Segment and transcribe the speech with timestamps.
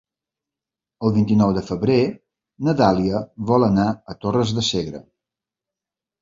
[1.07, 1.97] El vint-i-nou de febrer
[2.69, 3.21] na Dàlia
[3.53, 5.05] vol anar a Torres de Segre.